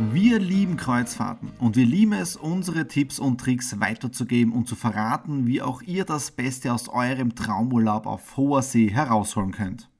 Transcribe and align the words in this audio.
Wir 0.00 0.38
lieben 0.38 0.76
Kreuzfahrten 0.76 1.50
und 1.58 1.74
wir 1.74 1.84
lieben 1.84 2.12
es, 2.12 2.36
unsere 2.36 2.86
Tipps 2.86 3.18
und 3.18 3.40
Tricks 3.40 3.80
weiterzugeben 3.80 4.52
und 4.52 4.68
zu 4.68 4.76
verraten, 4.76 5.48
wie 5.48 5.60
auch 5.60 5.82
ihr 5.82 6.04
das 6.04 6.30
Beste 6.30 6.72
aus 6.72 6.88
eurem 6.88 7.34
Traumurlaub 7.34 8.06
auf 8.06 8.36
hoher 8.36 8.62
See 8.62 8.90
herausholen 8.92 9.50
könnt. 9.50 9.90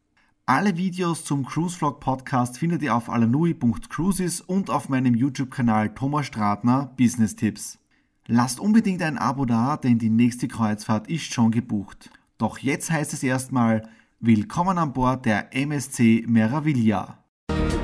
Alle 0.47 0.77
Videos 0.77 1.25
zum 1.25 1.45
Cruise 1.45 1.77
Vlog 1.77 1.99
Podcast 1.99 2.59
findet 2.59 2.83
ihr 2.83 2.95
auf 2.95 3.11
alanui.cruises 3.11 4.41
und 4.41 4.71
auf 4.71 4.89
meinem 4.89 5.17
YouTube-Kanal 5.17 5.93
Thomas 5.97 6.27
Stratner 6.27 6.93
Business 6.97 7.35
Tipps. 7.35 7.81
Lasst 8.29 8.61
unbedingt 8.61 9.03
ein 9.03 9.19
Abo 9.19 9.47
da, 9.47 9.77
denn 9.77 9.99
die 9.99 10.11
nächste 10.11 10.47
Kreuzfahrt 10.47 11.09
ist 11.09 11.35
schon 11.35 11.51
gebucht. 11.51 12.11
Doch 12.39 12.59
jetzt 12.59 12.93
heißt 12.93 13.15
es 13.15 13.25
erstmal 13.25 13.89
Willkommen 14.21 14.79
an 14.79 14.93
Bord 14.93 15.27
der 15.27 15.53
MSC 15.57 16.25
Meraviglia. 16.29 17.18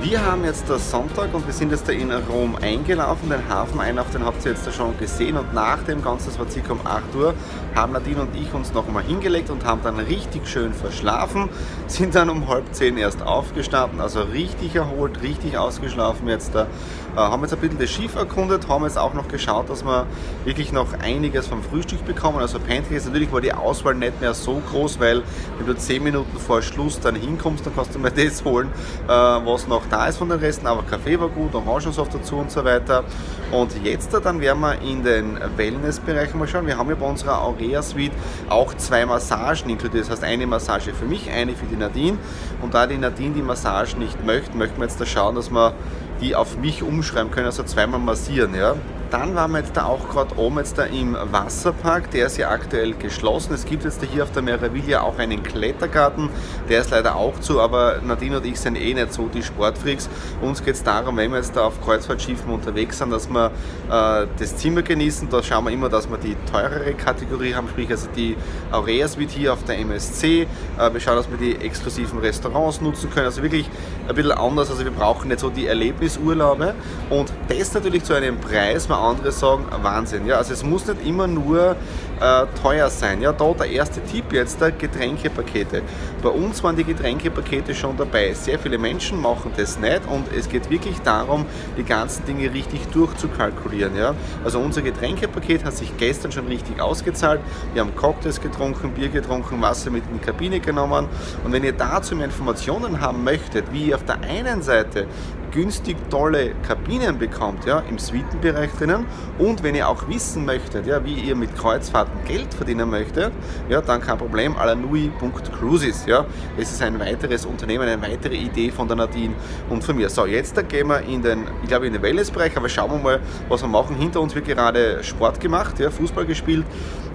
Wir 0.04 0.22
haben 0.22 0.44
jetzt 0.44 0.68
das 0.68 0.90
Sonntag 0.90 1.32
und 1.32 1.46
wir 1.46 1.54
sind 1.54 1.70
jetzt 1.70 1.88
da 1.88 1.92
in 1.92 2.12
Rom 2.12 2.56
eingelaufen. 2.60 3.30
Den 3.30 3.48
Hafeneinlauf, 3.48 4.10
den 4.10 4.22
habt 4.22 4.44
ihr 4.44 4.52
jetzt 4.52 4.70
schon 4.74 4.98
gesehen. 4.98 5.38
Und 5.38 5.54
nach 5.54 5.82
dem 5.84 6.02
Ganzen, 6.02 6.26
das 6.26 6.38
war 6.38 6.46
circa 6.46 6.74
um 6.74 6.80
8 6.84 7.14
Uhr, 7.14 7.34
haben 7.74 7.94
Nadine 7.94 8.20
und 8.20 8.36
ich 8.36 8.52
uns 8.52 8.74
noch 8.74 8.86
mal 8.86 9.02
hingelegt 9.02 9.48
und 9.48 9.64
haben 9.64 9.80
dann 9.82 9.98
richtig 9.98 10.46
schön 10.46 10.74
verschlafen. 10.74 11.48
Sind 11.86 12.14
dann 12.14 12.28
um 12.28 12.48
halb 12.48 12.74
zehn 12.74 12.98
erst 12.98 13.22
aufgestanden, 13.22 14.02
also 14.02 14.20
richtig 14.20 14.74
erholt, 14.74 15.22
richtig 15.22 15.56
ausgeschlafen 15.56 16.28
jetzt 16.28 16.54
da. 16.54 16.66
Äh, 17.14 17.16
haben 17.16 17.42
jetzt 17.42 17.54
ein 17.54 17.60
bisschen 17.60 17.78
das 17.78 17.90
Schiff 17.90 18.14
erkundet, 18.16 18.68
haben 18.68 18.84
jetzt 18.84 18.98
auch 18.98 19.14
noch 19.14 19.28
geschaut, 19.28 19.70
dass 19.70 19.84
wir 19.84 20.06
wirklich 20.44 20.70
noch 20.70 20.92
einiges 20.98 21.46
vom 21.46 21.62
Frühstück 21.62 22.04
bekommen. 22.04 22.40
Also 22.40 22.58
Pancakes, 22.58 23.06
natürlich 23.06 23.32
war 23.32 23.40
die 23.40 23.54
Auswahl 23.54 23.94
nicht 23.94 24.20
mehr 24.20 24.34
so 24.34 24.60
groß, 24.70 25.00
weil 25.00 25.22
wenn 25.56 25.66
du 25.66 25.74
10 25.74 26.02
Minuten 26.02 26.38
vor 26.38 26.60
Schluss 26.60 27.00
dann 27.00 27.14
hinkommst, 27.14 27.64
dann 27.64 27.74
kannst 27.74 27.94
du 27.94 27.98
mal 28.00 28.10
das 28.14 28.44
holen, 28.44 28.68
äh, 29.06 29.08
was 29.08 29.66
noch 29.66 29.86
da 29.94 30.08
ist 30.08 30.16
von 30.16 30.28
den 30.28 30.40
Resten, 30.40 30.66
aber 30.66 30.82
Kaffee 30.82 31.20
war 31.20 31.28
gut, 31.28 31.54
Orangensaft 31.54 32.12
dazu 32.12 32.36
und 32.36 32.50
so 32.50 32.64
weiter. 32.64 33.04
Und 33.52 33.70
jetzt 33.84 34.12
dann 34.12 34.40
werden 34.40 34.60
wir 34.60 34.80
in 34.82 35.04
den 35.04 35.38
Wellnessbereich 35.56 36.34
mal 36.34 36.48
schauen. 36.48 36.66
Wir 36.66 36.76
haben 36.76 36.88
ja 36.88 36.96
bei 36.96 37.06
unserer 37.06 37.40
Aurea 37.40 37.80
Suite 37.80 38.10
auch 38.48 38.74
zwei 38.74 39.06
Massagen 39.06 39.70
inkludiert. 39.70 40.04
Das 40.04 40.10
heißt, 40.10 40.24
eine 40.24 40.48
Massage 40.48 40.92
für 40.92 41.04
mich, 41.04 41.30
eine 41.30 41.54
für 41.54 41.66
die 41.66 41.76
Nadine. 41.76 42.18
Und 42.60 42.74
da 42.74 42.88
die 42.88 42.98
Nadine 42.98 43.34
die 43.34 43.42
Massage 43.42 43.96
nicht 43.96 44.24
möchte, 44.24 44.56
möchten 44.56 44.78
wir 44.78 44.86
jetzt 44.86 45.00
da 45.00 45.06
schauen, 45.06 45.36
dass 45.36 45.48
wir 45.48 45.74
die 46.20 46.34
auf 46.34 46.56
mich 46.58 46.82
umschreiben 46.82 47.30
können, 47.30 47.46
also 47.46 47.62
zweimal 47.62 48.00
massieren. 48.00 48.54
Ja? 48.54 48.74
Dann 49.10 49.36
waren 49.36 49.52
wir 49.52 49.60
jetzt 49.60 49.76
da 49.76 49.84
auch 49.84 50.08
gerade 50.08 50.36
oben 50.36 50.58
jetzt 50.58 50.76
da 50.76 50.84
im 50.84 51.16
Wasserpark, 51.30 52.10
der 52.10 52.26
ist 52.26 52.36
ja 52.36 52.50
aktuell 52.50 52.94
geschlossen. 52.94 53.54
Es 53.54 53.64
gibt 53.64 53.84
jetzt 53.84 54.02
da 54.02 54.06
hier 54.06 54.24
auf 54.24 54.32
der 54.32 54.42
Meraviglia 54.42 55.02
auch 55.02 55.18
einen 55.18 55.42
Klettergarten, 55.42 56.30
der 56.68 56.80
ist 56.80 56.90
leider 56.90 57.14
auch 57.14 57.38
zu, 57.38 57.60
aber 57.60 58.00
Nadine 58.04 58.38
und 58.38 58.46
ich 58.46 58.58
sind 58.58 58.74
eh 58.76 58.92
nicht 58.92 59.12
so 59.12 59.28
die 59.28 59.42
Sportfreaks. 59.42 60.08
Uns 60.42 60.64
geht 60.64 60.74
es 60.74 60.82
darum, 60.82 61.16
wenn 61.16 61.30
wir 61.30 61.36
jetzt 61.36 61.54
da 61.54 61.66
auf 61.66 61.80
Kreuzfahrtschiffen 61.80 62.52
unterwegs 62.52 62.98
sind, 62.98 63.10
dass 63.10 63.28
wir 63.28 63.52
äh, 63.88 64.26
das 64.36 64.56
Zimmer 64.56 64.82
genießen. 64.82 65.28
Da 65.30 65.42
schauen 65.44 65.64
wir 65.64 65.70
immer, 65.70 65.88
dass 65.88 66.10
wir 66.10 66.18
die 66.18 66.36
teurere 66.50 66.94
Kategorie 66.94 67.54
haben, 67.54 67.68
sprich 67.68 67.90
also 67.90 68.08
die 68.16 68.36
Aurea 68.72 69.06
Suite 69.06 69.30
hier 69.30 69.52
auf 69.52 69.62
der 69.62 69.78
MSC. 69.78 70.42
Äh, 70.78 70.92
wir 70.92 70.98
schauen, 70.98 71.16
dass 71.16 71.30
wir 71.30 71.38
die 71.38 71.54
exklusiven 71.54 72.18
Restaurants 72.18 72.80
nutzen 72.80 73.10
können. 73.10 73.26
Also 73.26 73.42
wirklich 73.42 73.70
ein 74.08 74.14
bisschen 74.16 74.32
anders. 74.32 74.70
Also 74.70 74.82
wir 74.82 74.90
brauchen 74.90 75.28
nicht 75.28 75.38
so 75.38 75.50
die 75.50 75.68
Erlebnisurlaube 76.04 76.74
und 77.10 77.32
das 77.48 77.72
natürlich 77.74 78.04
zu 78.04 78.14
einem 78.14 78.38
Preis. 78.38 78.88
Man 78.88 78.98
andere 78.98 79.32
sagen, 79.32 79.64
Wahnsinn. 79.82 80.26
Ja, 80.26 80.36
also 80.36 80.52
es 80.52 80.62
muss 80.62 80.86
nicht 80.86 81.04
immer 81.06 81.26
nur 81.26 81.76
äh, 82.20 82.46
teuer 82.62 82.90
sein. 82.90 83.20
Ja, 83.20 83.32
da 83.32 83.52
der 83.52 83.70
erste 83.70 84.02
Tipp 84.04 84.32
jetzt, 84.32 84.60
der 84.60 84.72
Getränkepakete. 84.72 85.82
Bei 86.22 86.28
uns 86.28 86.62
waren 86.62 86.76
die 86.76 86.84
Getränkepakete 86.84 87.74
schon 87.74 87.96
dabei. 87.96 88.32
Sehr 88.34 88.58
viele 88.58 88.78
Menschen 88.78 89.20
machen 89.20 89.52
das 89.56 89.78
nicht 89.78 90.02
und 90.08 90.26
es 90.32 90.48
geht 90.48 90.70
wirklich 90.70 90.98
darum, 91.00 91.46
die 91.76 91.84
ganzen 91.84 92.24
Dinge 92.26 92.52
richtig 92.52 92.86
durchzukalkulieren. 92.88 93.96
Ja. 93.96 94.14
Also 94.44 94.58
unser 94.58 94.82
Getränkepaket 94.82 95.64
hat 95.64 95.74
sich 95.74 95.96
gestern 95.96 96.32
schon 96.32 96.46
richtig 96.46 96.80
ausgezahlt. 96.80 97.40
Wir 97.72 97.82
haben 97.82 97.94
Cocktails 97.94 98.40
getrunken, 98.40 98.92
Bier 98.92 99.08
getrunken, 99.08 99.60
Wasser 99.60 99.90
mit 99.90 100.04
in 100.06 100.18
die 100.18 100.24
Kabine 100.24 100.60
genommen. 100.60 101.08
Und 101.44 101.52
wenn 101.52 101.64
ihr 101.64 101.72
dazu 101.72 102.16
mehr 102.16 102.26
Informationen 102.26 103.00
haben 103.00 103.24
möchtet, 103.24 103.72
wie 103.72 103.86
ihr 103.86 103.96
auf 103.96 104.04
der 104.04 104.20
einen 104.20 104.62
Seite 104.62 105.06
günstig 105.54 105.96
tolle 106.10 106.52
Kabinen 106.66 107.18
bekommt, 107.18 107.64
ja, 107.64 107.78
im 107.88 107.98
Suitenbereich 107.98 108.72
drinnen. 108.72 109.06
Und 109.38 109.62
wenn 109.62 109.76
ihr 109.76 109.88
auch 109.88 110.08
wissen 110.08 110.44
möchtet, 110.44 110.86
ja, 110.86 111.04
wie 111.04 111.14
ihr 111.14 111.36
mit 111.36 111.56
Kreuzfahrten 112.04 112.24
Geld 112.24 112.54
verdienen 112.54 112.90
möchtet, 112.90 113.32
ja, 113.68 113.80
dann 113.80 114.00
kein 114.00 114.18
Problem, 114.18 114.56
alanui.cruises. 114.56 116.06
Ja. 116.06 116.24
Es 116.56 116.72
ist 116.72 116.82
ein 116.82 116.98
weiteres 116.98 117.46
Unternehmen, 117.46 117.88
eine 117.88 118.00
weitere 118.00 118.34
Idee 118.34 118.70
von 118.70 118.88
der 118.88 118.96
Nadine 118.96 119.34
und 119.70 119.82
von 119.82 119.96
mir. 119.96 120.08
So, 120.08 120.26
jetzt 120.26 120.56
gehen 120.68 120.88
wir 120.88 121.00
in 121.02 121.22
den, 121.22 121.44
ich 121.62 121.68
glaube 121.68 121.86
in 121.86 121.92
den 121.92 122.02
Wellnessbereich, 122.02 122.56
aber 122.56 122.68
schauen 122.68 122.92
wir 122.92 122.98
mal, 122.98 123.20
was 123.48 123.62
wir 123.62 123.68
machen. 123.68 123.96
Hinter 123.96 124.20
uns 124.20 124.34
wird 124.34 124.46
gerade 124.46 125.02
Sport 125.02 125.40
gemacht, 125.40 125.78
ja, 125.78 125.90
Fußball 125.90 126.26
gespielt, 126.26 126.66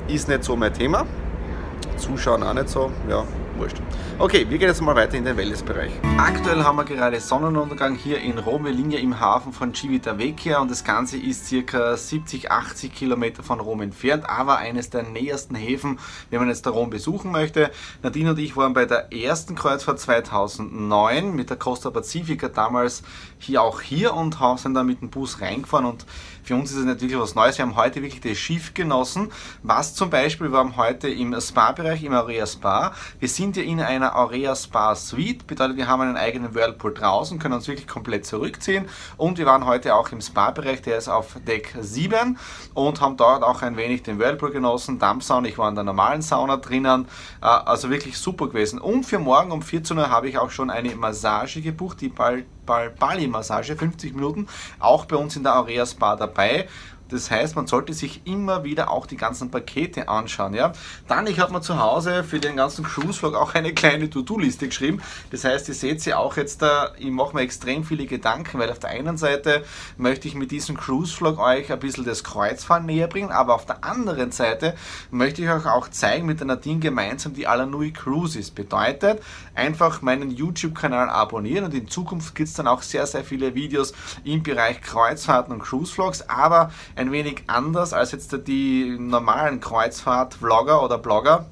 ist 0.08 0.28
nicht 0.28 0.44
so 0.44 0.56
mein 0.56 0.74
Thema. 0.74 1.06
Zuschauen 1.98 2.44
auch 2.44 2.54
nicht 2.54 2.70
so, 2.70 2.92
ja, 3.10 3.24
wurscht. 3.60 3.78
Okay, 4.18 4.46
wir 4.50 4.58
gehen 4.58 4.70
jetzt 4.70 4.82
mal 4.82 4.96
weiter 4.96 5.16
in 5.16 5.26
den 5.26 5.36
Wellnessbereich. 5.38 5.92
Aktuell 6.18 6.64
haben 6.64 6.78
wir 6.78 6.86
gerade 6.86 7.20
Sonnenuntergang 7.20 7.96
hier 7.96 8.20
in 8.20 8.38
Rom. 8.40 8.66
Wir 8.66 8.72
liegen 8.72 8.92
ja 8.92 9.00
im 9.00 9.20
Hafen 9.20 9.54
von 9.54 9.76
Civitavecchia 9.76 10.60
und 10.60 10.72
das 10.72 10.84
Ganze 10.84 11.18
ist 11.18 11.48
circa 11.48 11.96
70, 11.96 12.52
80 12.52 12.94
Kilometer 12.94 13.44
von 13.44 13.60
Rom 13.60 13.82
entfernt, 13.82 14.28
aber 14.28 14.58
eines 14.58 14.90
der 14.90 15.04
nähersten 15.04 15.56
Häfen, 15.56 16.00
wenn 16.30 16.40
man 16.40 16.50
jetzt 16.50 16.66
da 16.66 16.70
Rom 16.70 16.90
besuchen 16.90 17.32
möchte. 17.32 17.72
Nadine 18.02 18.32
und 18.32 18.40
ich 18.40 18.56
waren 18.56 18.74
bei 18.74 18.86
der 18.86 19.12
ersten 19.14 19.56
Kreuzfahrt 19.56 20.00
2009 20.00 21.36
mit 21.36 21.50
der 21.50 21.58
Costa 21.58 21.90
Pacifica 21.90 22.48
damals 22.48 23.04
hier 23.38 23.62
auch 23.62 23.82
hier 23.82 24.14
und 24.14 24.38
sind 24.56 24.74
dann 24.74 24.86
mit 24.86 25.02
dem 25.02 25.10
Bus 25.10 25.42
reingefahren 25.42 25.86
und 25.86 26.06
für 26.44 26.56
uns 26.56 26.72
ist 26.72 26.78
es 26.78 26.86
natürlich 26.86 27.18
was 27.20 27.36
Neues. 27.36 27.58
Wir 27.58 27.66
haben 27.66 27.76
heute 27.76 28.02
wirklich 28.02 28.22
das 28.22 28.38
Schiff 28.38 28.74
genossen. 28.74 29.32
Was 29.62 29.94
zum 29.94 30.10
Beispiel, 30.10 30.52
wir 30.52 30.58
haben 30.58 30.78
heute 30.78 31.08
im 31.08 31.40
Spa-Bereich, 31.40 32.04
im 32.04 32.14
Aurea 32.14 32.48
Spa. 32.48 32.96
Wir 33.20 33.28
sind 33.28 33.49
ja 33.58 33.64
in 33.64 33.82
einer 33.82 34.16
Aurea 34.16 34.56
Spa 34.56 34.96
Suite, 34.96 35.48
bedeutet, 35.48 35.78
wir 35.78 35.88
haben 35.88 36.02
einen 36.02 36.18
eigenen 36.18 36.56
Whirlpool 36.56 36.94
draußen, 36.94 37.40
können 37.40 37.56
uns 37.56 37.68
wirklich 37.68 37.88
komplett 37.88 38.26
zurückziehen. 38.26 38.88
Und 39.18 39.38
wir 39.38 39.46
waren 39.46 39.66
heute 39.66 39.96
auch 39.96 40.12
im 40.12 40.22
Spa-Bereich, 40.22 40.82
der 40.82 40.98
ist 40.98 41.08
auf 41.08 41.38
Deck 41.48 41.76
7 41.80 42.38
und 42.74 43.02
haben 43.02 43.18
dort 43.18 43.44
auch 43.44 43.62
ein 43.62 43.78
wenig 43.78 44.04
den 44.04 44.20
Whirlpool 44.20 44.52
genossen, 44.52 45.00
Dampfsauna. 45.00 45.48
Ich 45.48 45.58
war 45.58 45.70
in 45.70 45.76
der 45.76 45.84
normalen 45.84 46.22
Sauna 46.22 46.58
drinnen, 46.58 47.08
äh, 47.42 47.46
also 47.46 47.90
wirklich 47.90 48.18
super 48.18 48.48
gewesen. 48.48 48.80
Und 48.80 49.06
für 49.06 49.20
morgen 49.20 49.52
um 49.52 49.62
14 49.62 49.98
Uhr 49.98 50.10
habe 50.10 50.30
ich 50.30 50.38
auch 50.38 50.52
schon 50.52 50.70
eine 50.70 50.96
Massage 50.96 51.62
gebucht, 51.62 52.02
die 52.02 52.10
bald 52.10 52.46
Bali-Massage, 52.66 53.76
50 53.76 54.14
Minuten, 54.14 54.48
auch 54.80 55.06
bei 55.06 55.16
uns 55.16 55.36
in 55.36 55.44
der 55.44 55.58
Aurea 55.58 55.86
Spa 55.86 56.16
dabei. 56.16 56.68
Das 57.10 57.32
heißt, 57.32 57.56
man 57.56 57.68
sollte 57.68 57.94
sich 57.94 58.22
immer 58.26 58.64
wieder 58.64 58.92
auch 58.92 59.06
die 59.06 59.18
ganzen 59.18 59.52
Pakete 59.52 60.08
anschauen. 60.08 60.54
Ja? 60.54 60.74
Dann, 61.08 61.28
ich 61.28 61.40
habe 61.40 61.52
mir 61.52 61.62
zu 61.62 61.80
Hause 61.80 62.24
für 62.24 62.40
den 62.40 62.56
ganzen 62.56 62.86
Cruise-Vlog 62.86 63.36
auch 63.36 63.56
eine 63.56 63.74
kleine 63.74 64.10
To-Do-Liste 64.10 64.68
geschrieben. 64.68 65.02
Das 65.32 65.44
heißt, 65.44 65.68
ihr 65.68 65.74
seht 65.74 66.02
sie 66.02 66.14
auch 66.14 66.38
jetzt 66.38 66.62
da, 66.62 66.92
ich 66.98 67.10
mache 67.10 67.36
mir 67.36 67.42
extrem 67.42 67.84
viele 67.84 68.06
Gedanken, 68.06 68.60
weil 68.60 68.70
auf 68.72 68.80
der 68.80 68.92
einen 68.92 69.18
Seite 69.18 69.64
möchte 69.98 70.28
ich 70.28 70.36
mit 70.36 70.52
diesem 70.52 70.78
Cruise-Vlog 70.78 71.40
euch 71.40 71.72
ein 71.72 71.80
bisschen 71.80 72.06
das 72.06 72.24
Kreuzfahren 72.24 72.86
näher 72.86 73.08
bringen, 73.08 73.32
aber 73.32 73.56
auf 73.56 73.66
der 73.66 73.84
anderen 73.84 74.32
Seite 74.32 74.76
möchte 75.10 75.42
ich 75.42 75.50
euch 75.50 75.66
auch 75.66 75.90
zeigen 75.90 76.28
mit 76.28 76.40
der 76.40 76.48
Nadine 76.48 76.80
gemeinsam 76.80 77.34
die 77.34 77.48
Alanui 77.48 77.92
Cruises. 77.92 78.52
Bedeutet, 78.52 79.22
einfach 79.56 80.02
meinen 80.02 80.32
YouTube-Kanal 80.32 81.10
abonnieren 81.10 81.66
und 81.66 81.74
in 81.74 81.88
Zukunft 81.88 82.36
gibt 82.36 82.50
es 82.50 82.56
dann 82.56 82.68
auch 82.68 82.82
sehr, 82.82 83.08
sehr 83.08 83.24
viele 83.24 83.56
Videos 83.56 83.94
im 84.24 84.44
Bereich 84.44 84.82
Kreuzfahrten 84.82 85.54
und 85.54 85.62
Cruise-Vlogs, 85.62 86.30
aber 86.30 86.72
ein 87.00 87.14
wenig 87.14 87.44
anders 87.48 87.94
als 87.94 88.12
jetzt 88.12 88.36
die 88.46 88.98
normalen 89.00 89.62
Kreuzfahrt-Vlogger 89.62 90.84
oder 90.84 90.98
Blogger. 90.98 91.46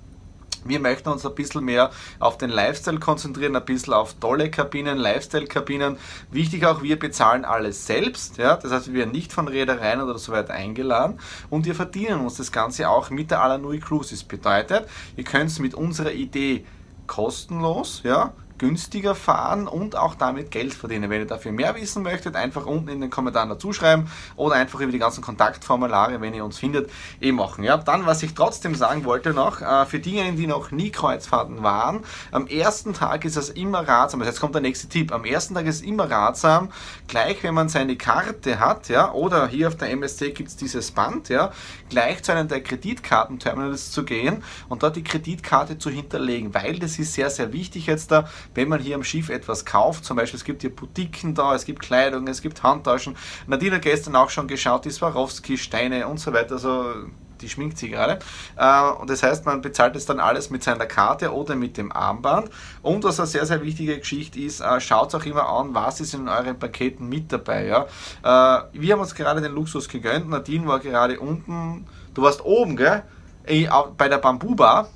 Wir 0.66 0.82
möchten 0.82 1.08
uns 1.08 1.26
ein 1.26 1.36
bisschen 1.36 1.64
mehr 1.64 1.90
auf 2.20 2.38
den 2.38 2.50
Lifestyle 2.50 3.00
konzentrieren, 3.00 3.56
ein 3.56 3.64
bisschen 3.64 3.94
auf 3.94 4.16
tolle 4.16 4.52
Kabinen, 4.52 4.98
Lifestyle-Kabinen. 4.98 5.96
Wichtig 6.32 6.66
auch, 6.66 6.84
wir 6.84 7.00
bezahlen 7.00 7.46
alles 7.46 7.86
selbst. 7.86 8.38
Ja? 8.38 8.58
Das 8.58 8.74
heißt, 8.74 8.88
wir 8.88 8.96
werden 8.96 9.14
nicht 9.14 9.32
von 9.32 9.48
Reedereien 9.48 10.02
oder 10.02 10.18
so 10.18 10.34
weiter 10.34 10.54
eingeladen 10.54 11.18
und 11.50 11.66
wir 11.66 11.76
verdienen 11.76 12.20
uns 12.20 12.36
das 12.36 12.52
Ganze 12.52 12.90
auch 12.90 13.10
mit 13.10 13.32
der 13.32 13.42
Alanui 13.42 13.80
Cruises. 13.80 14.26
Bedeutet, 14.26 14.90
ihr 15.16 15.24
könnt 15.24 15.50
es 15.50 15.60
mit 15.60 15.74
unserer 15.74 16.12
Idee 16.12 16.66
kostenlos, 17.06 18.02
ja, 18.04 18.34
günstiger 18.58 19.16
fahren 19.16 19.68
und 19.68 19.96
auch 19.96 20.16
damit 20.16 20.52
Geld 20.52 20.74
verdienen. 20.74 21.10
Wenn 21.10 21.22
ihr 21.22 21.28
dafür 21.28 21.52
mehr 21.52 21.76
wissen 21.76 22.04
möchtet, 22.04 22.36
einfach 22.36 22.66
unten 22.66 22.90
in 22.90 23.02
den 23.02 23.10
Kommentaren 23.10 23.50
dazu 23.50 23.74
schreiben 23.74 24.10
oder 24.36 24.56
einfach 24.56 24.80
über 24.80 24.92
die 24.92 25.00
ganzen 25.00 25.24
Kontaktformulare, 25.24 26.22
wenn 26.22 26.34
ihr 26.34 26.46
uns 26.46 26.58
findet, 26.58 26.90
eh 27.22 27.32
machen. 27.32 27.64
Ja, 27.64 27.78
dann, 27.78 28.06
was 28.06 28.24
ich 28.24 28.34
trotzdem 28.34 28.76
sagen 28.76 29.06
wollte 29.06 29.32
noch, 29.32 29.62
äh, 29.62 29.86
für 29.86 30.00
diejenigen, 30.00 30.38
die 30.38 30.48
noch 30.48 30.72
nie 30.72 30.92
Kreuzfahrten 30.92 31.64
waren, 31.64 32.04
am 32.32 32.48
ersten 32.48 32.94
Tag 32.94 33.26
ist 33.26 33.38
es 33.38 33.50
immer 33.50 33.88
ratsam, 33.88 34.22
also 34.22 34.32
jetzt 34.32 34.40
kommt 34.40 34.56
der 34.56 34.62
nächste 34.62 34.88
Tipp, 34.88 35.12
am 35.12 35.26
ersten 35.26 35.54
Tag 35.54 35.66
ist 35.66 35.78
es 35.78 35.82
immer 35.82 36.10
ratsam, 36.10 36.70
gleich 37.08 37.44
wenn 37.44 37.54
man 37.54 37.70
seine 37.70 37.96
Karte 37.96 38.60
hat, 38.60 38.90
ja, 38.90 39.12
oder 39.12 39.48
hier 39.48 39.68
auf 39.68 39.76
der 39.76 39.92
MSC 39.92 40.32
gibt 40.32 40.50
es 40.50 40.56
dieses 40.56 40.92
Band, 40.92 41.30
ja, 41.30 41.52
gleich 41.90 42.24
zu 42.24 42.32
einem 42.32 42.48
der 42.48 42.62
Kreditkartenterminals 42.62 43.92
zu 43.92 44.04
gehen 44.04 44.44
und 44.70 44.84
dort 44.84 44.96
die 44.96 45.04
Kreditkarte 45.04 45.78
zu 45.78 45.90
hinterlegen, 45.90 46.54
weil 46.54 46.80
das 46.80 47.00
ist 47.00 47.14
sehr, 47.14 47.30
sehr 47.30 47.54
wichtig 47.54 47.88
jetzt 47.88 48.12
da, 48.12 48.28
wenn 48.56 48.70
man 48.70 48.80
hier 48.80 48.96
am 48.96 49.04
Schiff 49.04 49.30
etwas 49.30 49.66
kauft, 49.66 50.06
zum 50.06 50.18
Beispiel 50.18 50.38
es 50.38 50.44
gibt 50.44 50.62
hier 50.62 50.76
Boutiquen 50.76 51.36
da, 51.36 51.56
es 51.56 51.66
gibt 51.66 51.82
Kleidung, 51.82 52.28
es 52.28 52.42
gibt 52.42 52.64
Handtaschen. 52.64 53.16
Nadine 53.48 53.76
hat 53.76 53.82
gestern 53.84 54.16
auch 54.16 54.30
schon 54.30 54.48
geschaut, 54.48 54.86
die 54.86 54.92
Swarovski, 54.92 55.58
Steine 55.58 56.08
und 56.08 56.20
so 56.20 56.34
weiter, 56.34 56.54
also 56.54 56.94
die 57.42 57.50
schminkt 57.50 57.78
sie 57.78 57.90
gerade. 57.90 58.20
Äh, 58.56 58.82
und 59.00 59.10
das 59.10 59.24
heißt, 59.24 59.46
man 59.46 59.62
bezahlt 59.62 59.96
es 59.96 60.06
dann 60.06 60.20
alles 60.20 60.50
mit 60.50 60.64
seiner 60.64 60.86
Karte 60.86 61.34
oder 61.34 61.56
mit 61.56 61.78
dem 61.78 61.92
Armband. 61.92 62.50
Und 62.82 63.04
was 63.04 63.20
eine 63.20 63.28
sehr, 63.28 63.46
sehr 63.46 63.62
wichtige 63.62 63.98
Geschichte 63.98 64.40
ist, 64.40 64.62
äh, 64.62 64.80
schaut 64.80 65.14
auch 65.16 65.26
immer 65.26 65.48
an, 65.48 65.74
was 65.74 66.02
ist 66.02 66.14
in 66.14 66.28
euren 66.28 66.58
Paketen 66.58 67.08
mit 67.08 67.32
dabei. 67.32 67.66
Ja? 67.66 67.84
Äh, 68.24 68.64
wir 68.74 68.94
haben 68.94 69.02
uns 69.02 69.16
gerade 69.16 69.42
den 69.42 69.54
Luxus 69.54 69.88
gegönnt. 69.88 70.30
Nadine 70.30 70.68
war 70.68 70.80
gerade 70.80 71.20
unten, 71.20 71.86
du 72.14 72.22
warst 72.22 72.44
oben, 72.44 72.76
gell? 72.76 73.04
Bei 73.98 74.10
der 74.10 74.18
Bambu 74.18 74.56
Bar 74.56 74.90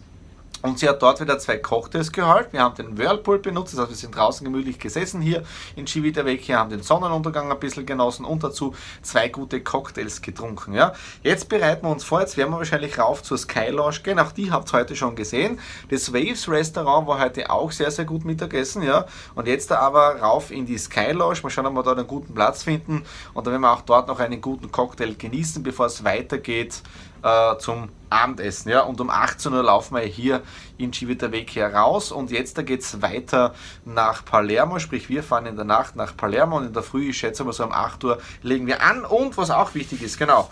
und 0.62 0.80
sie 0.80 0.88
hat 0.88 1.02
dort 1.02 1.20
wieder 1.20 1.40
zwei 1.40 1.58
Cocktails 1.58 2.12
geholt. 2.12 2.50
Wir 2.52 2.62
haben 2.62 2.76
den 2.76 2.98
Whirlpool 2.98 3.40
benutzt, 3.40 3.74
das 3.74 3.82
heißt, 3.82 3.90
wir 3.90 3.98
sind 3.98 4.16
draußen 4.16 4.46
gemütlich 4.46 4.80
gesessen 4.80 5.22
hier 5.22 5.44
in 5.76 5.88
Civitavecchia, 5.88 6.58
haben 6.58 6.70
den 6.70 6.84
Sonnenuntergang 6.84 7.52
ein 7.52 7.60
bisschen 7.60 7.86
genossen 7.86 8.26
und 8.26 8.44
dazu 8.44 8.76
zwei 9.02 9.30
gute 9.30 9.62
Cocktails 9.62 10.22
getrunken. 10.22 10.74
Ja. 10.74 10.94
Jetzt 11.24 11.50
bereiten 11.50 11.86
wir 11.86 11.92
uns 11.92 12.04
vor, 12.04 12.22
jetzt 12.22 12.38
werden 12.38 12.52
wir 12.52 12.58
wahrscheinlich 12.58 12.98
rauf 13.00 13.24
zur 13.24 13.38
Sky 13.38 13.70
Lounge 13.70 14.00
gehen. 14.04 14.20
Auch 14.20 14.32
die 14.32 14.52
habt 14.52 14.72
ihr 14.74 14.80
heute 14.80 14.96
schon 14.96 15.16
gesehen. 15.16 15.60
Das 15.90 16.14
Waves 16.14 16.50
Restaurant 16.50 17.08
war 17.08 17.20
heute 17.20 17.50
auch 17.50 17.72
sehr, 17.72 17.92
sehr 17.92 18.06
gut 18.06 18.26
Mittagessen. 18.26 18.84
Ja. 18.84 19.06
Und 19.36 19.48
jetzt 19.48 19.72
aber 19.72 20.20
rauf 20.20 20.52
in 20.52 20.66
die 20.66 20.78
Sky 20.78 21.12
Lounge. 21.12 21.40
Mal 21.44 21.50
schauen, 21.50 21.66
ob 21.66 21.74
wir 21.74 21.84
dort 21.84 21.98
einen 21.98 22.08
guten 22.08 22.34
Platz 22.34 22.64
finden. 22.64 23.04
Und 23.34 23.46
dann 23.46 23.54
werden 23.54 23.62
wir 23.62 23.72
auch 23.72 23.82
dort 23.82 24.08
noch 24.08 24.20
einen 24.20 24.42
guten 24.42 24.72
Cocktail 24.72 25.16
genießen, 25.16 25.64
bevor 25.64 25.88
es 25.88 26.04
weitergeht 26.04 26.82
äh, 27.24 27.58
zum 27.58 27.90
Abendessen. 28.12 28.70
Ja? 28.70 28.82
Und 28.82 29.02
um 29.02 29.10
18 29.10 29.54
Uhr 29.54 29.64
laufen 29.64 29.96
wir 29.96 30.02
hier 30.02 30.42
in 30.78 30.94
Civitavecchia 30.94 31.68
raus 31.68 32.12
und 32.12 32.32
jetzt 32.32 32.58
da 32.58 32.62
geht 32.62 32.82
es 32.82 33.02
weiter 33.02 33.54
nach 33.86 34.26
Palermo, 34.26 34.80
sprich 34.80 35.10
wir 35.10 35.24
fahren 35.24 35.46
in 35.46 35.56
der 35.56 35.66
Nacht 35.66 35.96
nach 35.96 36.16
Palermo 36.16 36.58
und 36.58 36.68
in 36.68 36.74
der 36.74 36.84
Früh, 36.84 37.10
ich 37.10 37.18
schätze 37.18 37.44
mal 37.44 37.54
so 37.54 37.64
um 37.64 37.72
8 37.72 38.04
Uhr, 38.04 38.18
legen 38.42 38.68
wir 38.68 38.84
an 38.84 39.06
und 39.06 39.38
was 39.38 39.52
auch 39.52 39.74
wichtig 39.76 40.02
ist, 40.02 40.18
genau, 40.18 40.50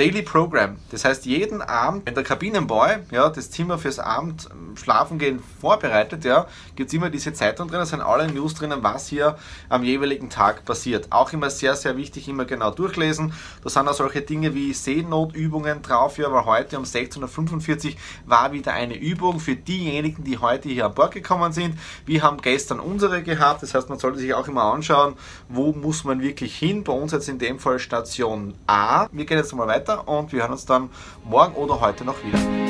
Daily 0.00 0.22
Program. 0.22 0.78
Das 0.90 1.04
heißt, 1.04 1.26
jeden 1.26 1.60
Abend, 1.60 2.06
wenn 2.06 2.14
der 2.14 2.24
Kabinenboy 2.24 3.00
ja, 3.10 3.28
das 3.28 3.50
Zimmer 3.50 3.76
fürs 3.76 3.98
Abend 3.98 4.48
ähm, 4.50 4.74
schlafen 4.74 5.18
gehen 5.18 5.42
vorbereitet, 5.60 6.24
ja, 6.24 6.46
gibt 6.74 6.88
es 6.88 6.94
immer 6.94 7.10
diese 7.10 7.34
Zeitung 7.34 7.68
drin, 7.68 7.80
da 7.80 7.84
sind 7.84 8.00
alle 8.00 8.26
News 8.32 8.54
drinnen, 8.54 8.78
was 8.82 9.08
hier 9.08 9.36
am 9.68 9.84
jeweiligen 9.84 10.30
Tag 10.30 10.64
passiert. 10.64 11.08
Auch 11.10 11.34
immer 11.34 11.50
sehr, 11.50 11.76
sehr 11.76 11.98
wichtig, 11.98 12.28
immer 12.28 12.46
genau 12.46 12.70
durchlesen. 12.70 13.34
Da 13.62 13.68
sind 13.68 13.88
auch 13.88 13.92
solche 13.92 14.22
Dinge 14.22 14.54
wie 14.54 14.72
Seenotübungen 14.72 15.82
drauf, 15.82 16.16
ja, 16.16 16.32
weil 16.32 16.46
heute 16.46 16.78
um 16.78 16.84
16.45 16.84 17.88
Uhr 17.88 17.92
war 18.24 18.52
wieder 18.52 18.72
eine 18.72 18.96
Übung 18.96 19.38
für 19.38 19.54
diejenigen, 19.54 20.24
die 20.24 20.38
heute 20.38 20.70
hier 20.70 20.86
an 20.86 20.94
Bord 20.94 21.12
gekommen 21.12 21.52
sind. 21.52 21.78
Wir 22.06 22.22
haben 22.22 22.40
gestern 22.40 22.80
unsere 22.80 23.22
gehabt, 23.22 23.62
das 23.62 23.74
heißt, 23.74 23.90
man 23.90 23.98
sollte 23.98 24.18
sich 24.18 24.32
auch 24.32 24.48
immer 24.48 24.62
anschauen, 24.62 25.12
wo 25.50 25.72
muss 25.72 26.04
man 26.04 26.22
wirklich 26.22 26.56
hin. 26.56 26.84
Bei 26.84 26.94
uns 26.94 27.12
jetzt 27.12 27.28
in 27.28 27.38
dem 27.38 27.58
Fall 27.58 27.78
Station 27.78 28.54
A. 28.66 29.06
Wir 29.12 29.26
gehen 29.26 29.36
jetzt 29.36 29.52
mal 29.54 29.66
weiter 29.66 29.89
weiter 29.90 30.08
und 30.08 30.32
wir 30.32 30.42
hören 30.42 30.52
uns 30.52 30.66
dann 30.66 30.90
morgen 31.24 31.54
oder 31.54 31.80
heute 31.80 32.04
noch 32.04 32.22
wieder. 32.24 32.69